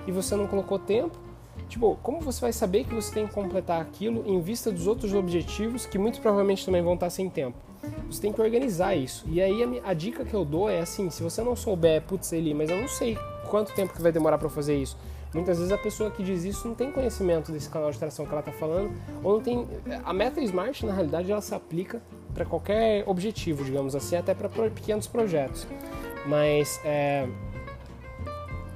e 0.06 0.12
você 0.12 0.34
não 0.34 0.46
colocou 0.46 0.78
tempo. 0.78 1.16
Tipo, 1.68 1.96
como 2.02 2.20
você 2.20 2.40
vai 2.40 2.52
saber 2.52 2.84
que 2.84 2.94
você 2.94 3.12
tem 3.12 3.26
que 3.26 3.34
completar 3.34 3.80
aquilo 3.80 4.24
em 4.26 4.40
vista 4.40 4.72
dos 4.72 4.86
outros 4.86 5.14
objetivos 5.14 5.86
que 5.86 5.98
muito 5.98 6.20
provavelmente 6.20 6.64
também 6.64 6.82
vão 6.82 6.94
estar 6.94 7.10
sem 7.10 7.28
tempo? 7.28 7.56
Você 8.10 8.20
tem 8.20 8.32
que 8.32 8.40
organizar 8.40 8.94
isso. 8.94 9.24
E 9.28 9.40
aí 9.40 9.80
a, 9.84 9.90
a 9.90 9.94
dica 9.94 10.24
que 10.24 10.34
eu 10.34 10.44
dou 10.44 10.68
é 10.68 10.80
assim, 10.80 11.10
se 11.10 11.22
você 11.22 11.42
não 11.42 11.56
souber, 11.56 12.02
putz, 12.02 12.32
Eli, 12.32 12.54
mas 12.54 12.70
eu 12.70 12.80
não 12.80 12.88
sei 12.88 13.18
quanto 13.48 13.72
tempo 13.74 13.92
que 13.92 14.02
vai 14.02 14.12
demorar 14.12 14.38
para 14.38 14.48
fazer 14.48 14.76
isso. 14.76 14.96
Muitas 15.32 15.58
vezes 15.58 15.72
a 15.72 15.78
pessoa 15.78 16.12
que 16.12 16.22
diz 16.22 16.44
isso 16.44 16.68
não 16.68 16.76
tem 16.76 16.92
conhecimento 16.92 17.50
desse 17.50 17.68
canal 17.68 17.90
de 17.90 17.98
tração 17.98 18.24
que 18.24 18.30
ela 18.30 18.40
está 18.40 18.52
falando, 18.52 18.92
ou 19.22 19.34
não 19.34 19.40
tem. 19.40 19.66
A 20.04 20.12
meta 20.12 20.40
Smart, 20.40 20.86
na 20.86 20.92
realidade, 20.92 21.30
ela 21.30 21.40
se 21.40 21.52
aplica 21.52 22.00
para 22.32 22.44
qualquer 22.44 23.02
objetivo, 23.06 23.64
digamos 23.64 23.96
assim, 23.96 24.14
até 24.14 24.32
para 24.32 24.48
pequenos 24.70 25.08
projetos. 25.08 25.66
Mas 26.24 26.80
é, 26.84 27.28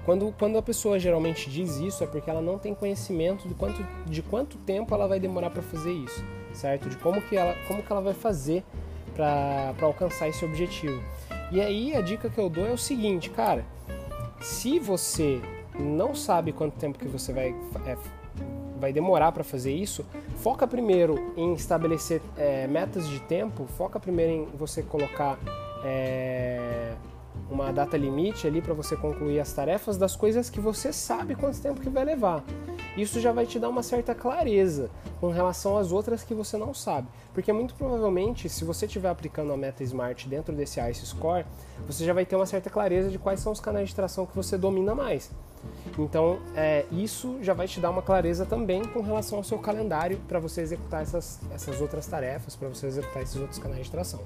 quando, 0.09 0.35
quando 0.39 0.57
a 0.57 0.63
pessoa 0.63 0.99
geralmente 0.99 1.51
diz 1.51 1.77
isso 1.77 2.03
é 2.03 2.07
porque 2.07 2.31
ela 2.31 2.41
não 2.41 2.59
tem 2.59 2.75
conhecimento 2.75 3.47
de 3.47 3.55
quanto, 3.55 3.87
de 4.07 4.23
quanto 4.23 4.57
tempo 4.57 4.95
ela 4.95 5.07
vai 5.07 5.21
demorar 5.21 5.51
para 5.51 5.63
fazer 5.63 5.93
isso, 5.93 6.25
certo? 6.53 6.89
De 6.89 6.97
como 6.97 7.21
que 7.21 7.37
ela, 7.37 7.55
como 7.69 7.83
que 7.83 7.93
ela 7.93 8.01
vai 8.01 8.15
fazer 8.15 8.65
para 9.19 9.75
alcançar 9.83 10.29
esse 10.29 10.45
objetivo. 10.45 11.03
E 11.51 11.61
aí 11.61 11.97
a 11.97 12.01
dica 12.01 12.31
que 12.31 12.39
eu 12.39 12.49
dou 12.49 12.65
é 12.65 12.71
o 12.71 12.79
seguinte, 12.79 13.31
cara, 13.31 13.65
se 14.41 14.79
você 14.79 15.41
não 15.77 16.15
sabe 16.15 16.53
quanto 16.53 16.79
tempo 16.79 16.99
que 16.99 17.09
você 17.09 17.33
vai, 17.33 17.55
é, 17.85 17.97
vai 18.79 18.93
demorar 18.93 19.33
para 19.33 19.43
fazer 19.43 19.73
isso, 19.73 20.07
foca 20.37 20.69
primeiro 20.69 21.33
em 21.37 21.53
estabelecer 21.55 22.23
é, 22.37 22.69
metas 22.69 23.09
de 23.09 23.19
tempo, 23.21 23.67
foca 23.77 23.99
primeiro 23.99 24.33
em 24.33 24.45
você 24.57 24.83
colocar 24.83 25.37
é, 25.85 26.93
uma 27.51 27.73
data 27.73 27.97
limite 27.97 28.47
ali 28.47 28.63
para 28.63 28.75
você 28.75 28.95
concluir 28.95 29.41
as 29.41 29.53
tarefas 29.53 29.99
das 29.99 30.15
coisas 30.15 30.49
que 30.49 30.61
você 30.61 30.93
sabe 30.93 31.35
quanto 31.35 31.61
tempo 31.61 31.81
que 31.81 31.89
vai 31.89 32.05
levar. 32.05 32.45
Isso 32.99 33.21
já 33.21 33.31
vai 33.31 33.47
te 33.47 33.61
dar 33.61 33.69
uma 33.69 33.83
certa 33.83 34.13
clareza 34.13 34.91
com 35.21 35.31
relação 35.31 35.79
às 35.79 35.93
outras 35.93 36.25
que 36.25 36.35
você 36.35 36.57
não 36.57 36.75
sabe. 36.75 37.07
Porque 37.33 37.53
muito 37.53 37.75
provavelmente, 37.75 38.49
se 38.49 38.65
você 38.65 38.87
estiver 38.87 39.09
aplicando 39.09 39.53
a 39.53 39.57
meta 39.57 39.85
Smart 39.85 40.29
dentro 40.29 40.53
desse 40.53 40.81
ICE 40.81 41.07
Score, 41.07 41.47
você 41.87 42.05
já 42.05 42.13
vai 42.13 42.27
ter 42.27 42.35
uma 42.35 42.47
certa 42.47 42.69
clareza 42.69 43.09
de 43.09 43.17
quais 43.17 43.39
são 43.39 43.53
os 43.53 43.61
canais 43.61 43.89
de 43.89 43.95
tração 43.95 44.27
que 44.27 44.35
você 44.35 44.59
domina 44.59 44.97
mais. 44.97 45.31
Então, 45.97 46.41
é, 46.57 46.87
isso 46.91 47.39
já 47.41 47.55
vai 47.55 47.69
te 47.69 47.79
dar 47.79 47.91
uma 47.91 48.03
clareza 48.03 48.45
também 48.45 48.85
com 48.85 49.01
relação 49.01 49.39
ao 49.39 49.45
seu 49.45 49.59
calendário 49.59 50.19
para 50.27 50.41
você 50.41 50.61
executar 50.61 51.03
essas, 51.03 51.41
essas 51.53 51.81
outras 51.81 52.05
tarefas, 52.07 52.57
para 52.57 52.69
você 52.69 52.89
executar 52.89 53.23
esses 53.23 53.37
outros 53.37 53.61
canais 53.61 53.85
de 53.85 53.93
tração. 53.93 54.21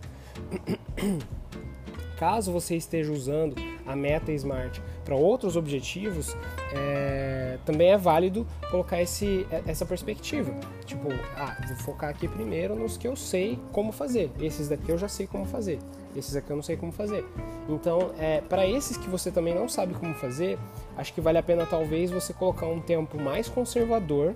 Caso 2.18 2.52
você 2.52 2.76
esteja 2.76 3.12
usando 3.12 3.71
a 3.86 3.96
meta 3.96 4.32
Smart 4.32 4.82
para 5.04 5.14
outros 5.14 5.56
objetivos, 5.56 6.36
é, 6.74 7.58
também 7.64 7.90
é 7.90 7.98
válido 7.98 8.46
colocar 8.70 9.00
esse, 9.00 9.46
é, 9.50 9.62
essa 9.66 9.84
perspectiva. 9.84 10.52
Tipo, 10.84 11.08
ah, 11.36 11.56
vou 11.66 11.76
focar 11.78 12.10
aqui 12.10 12.28
primeiro 12.28 12.74
nos 12.74 12.96
que 12.96 13.06
eu 13.06 13.16
sei 13.16 13.58
como 13.72 13.92
fazer. 13.92 14.30
Esses 14.40 14.68
daqui 14.68 14.90
eu 14.90 14.98
já 14.98 15.08
sei 15.08 15.26
como 15.26 15.44
fazer. 15.44 15.78
Esses 16.14 16.36
aqui 16.36 16.50
eu 16.50 16.56
não 16.56 16.62
sei 16.62 16.76
como 16.76 16.92
fazer. 16.92 17.24
Então, 17.68 18.12
é, 18.18 18.40
para 18.40 18.66
esses 18.66 18.96
que 18.96 19.08
você 19.08 19.30
também 19.30 19.54
não 19.54 19.68
sabe 19.68 19.94
como 19.94 20.14
fazer, 20.14 20.58
acho 20.96 21.12
que 21.12 21.20
vale 21.20 21.38
a 21.38 21.42
pena 21.42 21.66
talvez 21.66 22.10
você 22.10 22.32
colocar 22.32 22.66
um 22.66 22.80
tempo 22.80 23.18
mais 23.18 23.48
conservador, 23.48 24.34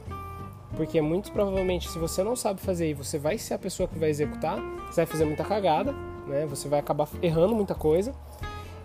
porque 0.76 1.00
muito 1.00 1.30
provavelmente 1.32 1.88
se 1.90 1.98
você 1.98 2.22
não 2.22 2.34
sabe 2.34 2.60
fazer 2.60 2.90
e 2.90 2.94
você 2.94 3.18
vai 3.18 3.38
ser 3.38 3.54
a 3.54 3.58
pessoa 3.58 3.88
que 3.88 3.98
vai 3.98 4.10
executar, 4.10 4.58
você 4.86 4.96
vai 4.96 5.06
fazer 5.06 5.24
muita 5.24 5.44
cagada 5.44 5.94
né? 6.26 6.46
Você 6.46 6.68
vai 6.68 6.80
acabar 6.80 7.08
errando 7.22 7.54
muita 7.54 7.74
coisa. 7.74 8.14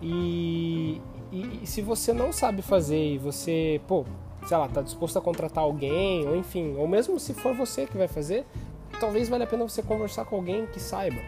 E, 0.02 1.00
e, 1.30 1.60
e, 1.62 1.66
se 1.66 1.80
você 1.80 2.12
não 2.12 2.32
sabe 2.32 2.60
fazer 2.60 3.14
e 3.14 3.18
você, 3.18 3.80
pô, 3.86 4.04
sei 4.46 4.56
lá, 4.56 4.68
tá 4.68 4.82
disposto 4.82 5.16
a 5.18 5.22
contratar 5.22 5.62
alguém, 5.62 6.26
ou 6.26 6.36
enfim, 6.36 6.74
ou 6.76 6.88
mesmo 6.88 7.20
se 7.20 7.32
for 7.32 7.54
você 7.54 7.86
que 7.86 7.96
vai 7.96 8.08
fazer, 8.08 8.44
talvez 8.98 9.28
valha 9.28 9.44
a 9.44 9.46
pena 9.46 9.62
você 9.66 9.82
conversar 9.82 10.24
com 10.24 10.36
alguém 10.36 10.66
que 10.66 10.80
saiba. 10.80 11.20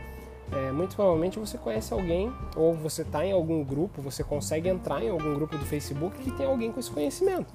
É, 0.52 0.72
muito 0.72 0.94
provavelmente 0.94 1.38
você 1.38 1.56
conhece 1.56 1.92
alguém, 1.94 2.32
ou 2.56 2.74
você 2.74 3.02
está 3.02 3.24
em 3.24 3.32
algum 3.32 3.62
grupo, 3.64 4.02
você 4.02 4.22
consegue 4.22 4.68
entrar 4.68 5.02
em 5.02 5.08
algum 5.08 5.34
grupo 5.34 5.56
do 5.56 5.64
Facebook 5.64 6.18
que 6.18 6.30
tem 6.32 6.46
alguém 6.46 6.70
com 6.70 6.80
esse 6.80 6.90
conhecimento. 6.90 7.52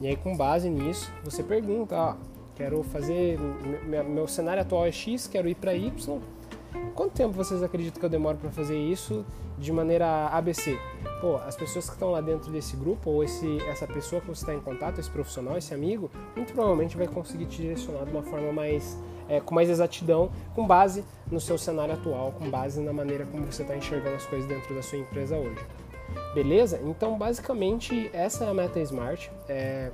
E 0.00 0.06
aí, 0.06 0.16
com 0.16 0.36
base 0.36 0.68
nisso, 0.68 1.10
você 1.24 1.42
pergunta: 1.42 1.96
ah, 1.96 2.16
quero 2.54 2.82
fazer, 2.82 3.38
meu, 3.86 4.28
cenário 4.28 4.62
atual 4.62 4.86
é 4.86 4.92
X, 4.92 5.26
quero 5.26 5.48
ir 5.48 5.54
para 5.54 5.74
Y, 5.74 6.20
Quanto 6.94 7.12
tempo 7.12 7.32
vocês 7.32 7.62
acreditam 7.62 8.00
que 8.00 8.06
eu 8.06 8.10
demoro 8.10 8.38
para 8.38 8.50
fazer 8.50 8.78
isso 8.78 9.24
de 9.58 9.70
maneira 9.70 10.28
ABC? 10.28 10.78
Pô, 11.20 11.36
as 11.36 11.54
pessoas 11.54 11.86
que 11.86 11.92
estão 11.92 12.10
lá 12.10 12.20
dentro 12.20 12.50
desse 12.50 12.76
grupo, 12.76 13.10
ou 13.10 13.22
esse, 13.22 13.58
essa 13.68 13.86
pessoa 13.86 14.20
que 14.20 14.28
você 14.28 14.42
está 14.42 14.54
em 14.54 14.60
contato, 14.60 14.98
esse 14.98 15.10
profissional, 15.10 15.56
esse 15.58 15.74
amigo, 15.74 16.10
muito 16.34 16.52
provavelmente 16.52 16.96
vai 16.96 17.06
conseguir 17.06 17.46
te 17.46 17.62
direcionar 17.62 18.04
de 18.04 18.10
uma 18.10 18.22
forma 18.22 18.52
mais, 18.52 18.96
é, 19.28 19.40
com 19.40 19.54
mais 19.54 19.68
exatidão, 19.68 20.30
com 20.54 20.66
base 20.66 21.04
no 21.30 21.40
seu 21.40 21.58
cenário 21.58 21.94
atual, 21.94 22.32
com 22.32 22.48
base 22.50 22.80
na 22.80 22.92
maneira 22.92 23.26
como 23.26 23.44
você 23.44 23.62
está 23.62 23.76
enxergando 23.76 24.16
as 24.16 24.26
coisas 24.26 24.48
dentro 24.48 24.74
da 24.74 24.82
sua 24.82 24.98
empresa 24.98 25.36
hoje. 25.36 25.64
Beleza? 26.34 26.80
Então, 26.84 27.18
basicamente, 27.18 28.10
essa 28.12 28.44
é 28.44 28.48
a 28.48 28.54
meta 28.54 28.80
Smart. 28.80 29.30
É, 29.48 29.90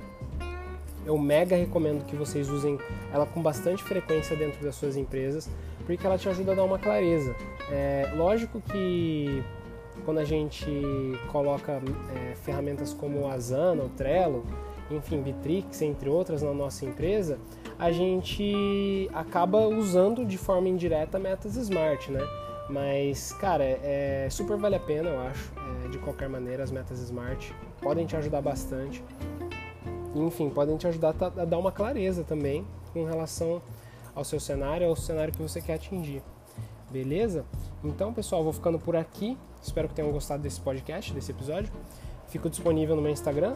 eu 1.05 1.17
mega 1.17 1.55
recomendo 1.55 2.05
que 2.05 2.15
vocês 2.15 2.49
usem 2.49 2.79
ela 3.11 3.25
com 3.25 3.41
bastante 3.41 3.83
frequência 3.83 4.35
dentro 4.35 4.63
das 4.63 4.75
suas 4.75 4.95
empresas, 4.95 5.49
porque 5.85 6.05
ela 6.05 6.17
te 6.17 6.27
ajuda 6.29 6.53
a 6.53 6.55
dar 6.55 6.63
uma 6.63 6.79
clareza. 6.79 7.35
É, 7.71 8.11
lógico 8.15 8.61
que 8.61 9.43
quando 10.05 10.19
a 10.19 10.25
gente 10.25 10.71
coloca 11.31 11.81
é, 12.13 12.35
ferramentas 12.35 12.93
como 12.93 13.21
o 13.21 13.27
Asana, 13.27 13.83
o 13.83 13.89
Trello, 13.89 14.45
enfim, 14.91 15.21
Bitrix, 15.21 15.81
entre 15.81 16.09
outras, 16.09 16.41
na 16.41 16.53
nossa 16.53 16.85
empresa, 16.85 17.39
a 17.79 17.91
gente 17.91 19.09
acaba 19.13 19.67
usando 19.67 20.25
de 20.25 20.37
forma 20.37 20.67
indireta 20.67 21.17
metas 21.17 21.55
smart, 21.55 22.11
né? 22.11 22.21
Mas, 22.69 23.33
cara, 23.33 23.63
é, 23.63 24.27
super 24.29 24.57
vale 24.57 24.75
a 24.75 24.79
pena, 24.79 25.09
eu 25.09 25.19
acho. 25.21 25.51
É, 25.85 25.89
de 25.89 25.97
qualquer 25.99 26.29
maneira, 26.29 26.63
as 26.63 26.71
metas 26.71 26.99
smart 26.99 27.53
podem 27.81 28.05
te 28.05 28.15
ajudar 28.15 28.41
bastante 28.41 29.03
enfim, 30.15 30.49
podem 30.49 30.77
te 30.77 30.87
ajudar 30.87 31.15
a 31.19 31.45
dar 31.45 31.57
uma 31.57 31.71
clareza 31.71 32.23
também 32.23 32.65
com 32.93 33.05
relação 33.05 33.61
ao 34.15 34.23
seu 34.23 34.39
cenário, 34.39 34.87
ao 34.87 34.95
cenário 34.95 35.33
que 35.33 35.41
você 35.41 35.61
quer 35.61 35.75
atingir. 35.75 36.21
Beleza? 36.89 37.45
Então, 37.83 38.13
pessoal, 38.13 38.43
vou 38.43 38.53
ficando 38.53 38.79
por 38.79 38.95
aqui. 38.95 39.37
Espero 39.61 39.87
que 39.87 39.95
tenham 39.95 40.11
gostado 40.11 40.43
desse 40.43 40.61
podcast, 40.61 41.13
desse 41.13 41.31
episódio. 41.31 41.71
Fico 42.27 42.49
disponível 42.49 42.95
no 42.95 43.01
meu 43.01 43.11
Instagram, 43.11 43.55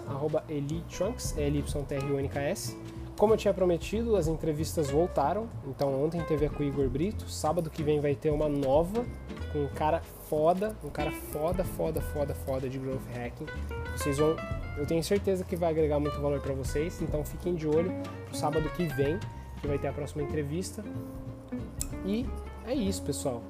elitrunks, 0.49 1.35
L-Y-T-R-U-N-K-S, 1.37 2.77
como 3.17 3.33
eu 3.33 3.37
tinha 3.37 3.51
prometido, 3.51 4.15
as 4.15 4.27
entrevistas 4.27 4.91
voltaram. 4.91 5.49
Então 5.67 6.03
ontem 6.03 6.21
teve 6.21 6.45
a 6.45 6.49
com 6.49 6.61
o 6.61 6.65
Igor 6.65 6.87
Brito, 6.87 7.27
sábado 7.27 7.67
que 7.67 7.81
vem 7.81 7.99
vai 7.99 8.13
ter 8.13 8.29
uma 8.29 8.47
nova 8.47 9.03
com 9.51 9.63
um 9.63 9.67
cara 9.69 10.03
foda, 10.29 10.77
um 10.83 10.89
cara 10.89 11.11
foda, 11.11 11.63
foda, 11.63 11.99
foda, 11.99 12.35
foda 12.35 12.69
de 12.69 12.77
growth 12.77 13.01
hacking. 13.15 13.47
Vocês 13.95 14.19
vão, 14.19 14.35
eu 14.77 14.85
tenho 14.85 15.03
certeza 15.03 15.43
que 15.43 15.55
vai 15.55 15.71
agregar 15.71 15.99
muito 15.99 16.21
valor 16.21 16.39
para 16.39 16.53
vocês, 16.53 17.01
então 17.01 17.25
fiquem 17.25 17.55
de 17.55 17.67
olho 17.67 17.91
no 18.29 18.35
sábado 18.35 18.69
que 18.69 18.85
vem, 18.85 19.19
que 19.61 19.67
vai 19.67 19.77
ter 19.77 19.87
a 19.87 19.93
próxima 19.93 20.23
entrevista. 20.23 20.83
E 22.05 22.25
é 22.65 22.73
isso, 22.73 23.01
pessoal. 23.03 23.41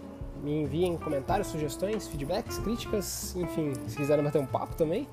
Me 0.43 0.61
enviem 0.61 0.97
comentários, 0.97 1.47
sugestões, 1.47 2.07
feedbacks, 2.07 2.59
críticas, 2.59 3.35
enfim, 3.35 3.73
se 3.87 3.97
quiserem 3.97 4.23
bater 4.23 4.39
um 4.39 4.45
papo 4.45 4.75
também, 4.75 5.07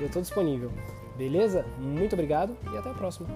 eu 0.00 0.06
estou 0.06 0.22
disponível. 0.22 0.70
Beleza? 1.16 1.64
Muito 1.78 2.14
obrigado 2.14 2.56
e 2.72 2.76
até 2.76 2.90
a 2.90 2.94
próxima. 2.94 3.28